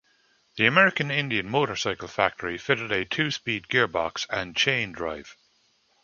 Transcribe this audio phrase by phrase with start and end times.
[0.55, 5.35] The American Indian motorcycle factory fitted a two-speed gearbox and chain-drive.